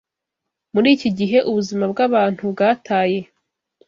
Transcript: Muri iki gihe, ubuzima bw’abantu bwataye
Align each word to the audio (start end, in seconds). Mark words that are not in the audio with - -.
Muri 0.73 0.87
iki 0.95 1.09
gihe, 1.17 1.37
ubuzima 1.49 1.83
bw’abantu 1.91 2.41
bwataye 2.53 3.19